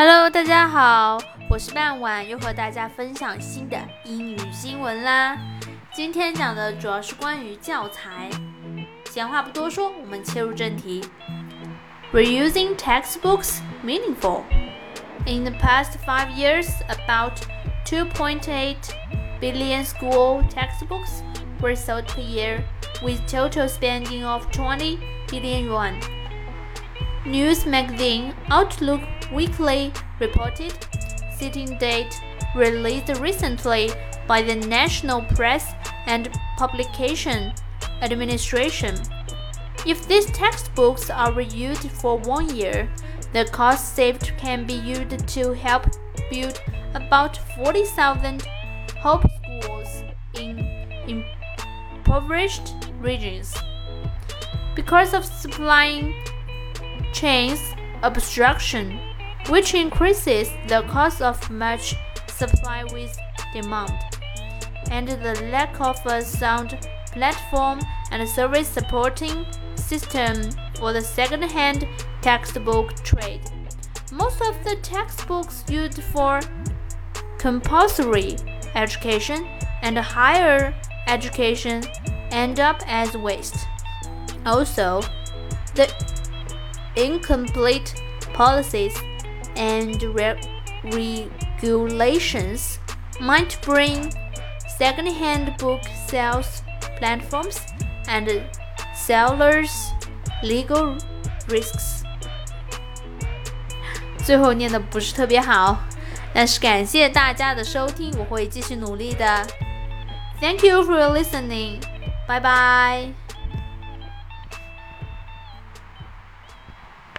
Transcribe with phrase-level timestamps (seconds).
[0.00, 5.36] Hello，大家好，我是半晚，又和大家分享新的英语新闻啦。
[5.94, 8.28] 今天讲的主要是关于教材。
[9.10, 11.04] 闲话不多说，我们切入正题。
[12.12, 14.42] Reusing textbooks meaningful.
[15.26, 17.40] In the past five years, about
[17.86, 18.76] 2.8
[19.40, 21.22] billion school textbooks
[21.60, 22.60] were sold per year,
[23.02, 24.98] with total spending of 20
[25.28, 25.94] billion yuan.
[27.24, 29.00] News magazine Outlook
[29.31, 30.73] Weekly reported,
[31.37, 32.21] sitting date
[32.55, 33.89] released recently
[34.27, 35.73] by the National Press
[36.05, 37.53] and Publication
[38.01, 38.95] Administration.
[39.85, 42.89] If these textbooks are reused for one year,
[43.33, 45.85] the cost saved can be used to help
[46.29, 46.61] build
[46.93, 48.45] about 40,000
[48.99, 50.03] hope schools
[50.33, 50.59] in
[51.07, 53.55] impoverished regions.
[54.75, 56.13] Because of supply
[57.13, 57.61] chains
[58.03, 58.99] obstruction,
[59.51, 61.93] which increases the cost of much
[62.27, 63.13] supply with
[63.51, 63.91] demand,
[64.89, 66.79] and the lack of a sound
[67.11, 67.77] platform
[68.11, 69.45] and service supporting
[69.75, 71.85] system for the second-hand
[72.21, 73.41] textbook trade.
[74.13, 76.39] Most of the textbooks used for
[77.37, 78.37] compulsory
[78.75, 79.45] education
[79.81, 80.73] and higher
[81.07, 81.83] education
[82.31, 83.67] end up as waste.
[84.45, 85.01] Also,
[85.75, 85.91] the
[86.95, 88.01] incomplete
[88.33, 88.97] policies
[89.56, 90.36] and re
[90.84, 92.78] regulations
[93.20, 94.12] might bring
[94.78, 96.62] second-hand book sales
[96.98, 97.58] platforms
[98.08, 98.42] and
[98.94, 99.70] sellers
[100.42, 100.96] legal
[101.48, 102.02] risks.
[104.24, 105.78] 最后念的不是特别好，
[106.34, 109.46] 但是感谢大家的收听，我会继续努力的。
[110.40, 111.80] Thank you for listening.
[112.28, 113.19] Bye bye.